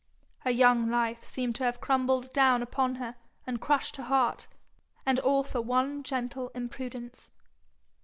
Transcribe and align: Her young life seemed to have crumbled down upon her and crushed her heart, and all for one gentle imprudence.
Her 0.39 0.49
young 0.49 0.89
life 0.89 1.23
seemed 1.23 1.53
to 1.57 1.63
have 1.63 1.79
crumbled 1.79 2.33
down 2.33 2.63
upon 2.63 2.95
her 2.95 3.13
and 3.45 3.61
crushed 3.61 3.97
her 3.97 4.03
heart, 4.05 4.47
and 5.05 5.19
all 5.19 5.43
for 5.43 5.61
one 5.61 6.01
gentle 6.01 6.49
imprudence. 6.55 7.29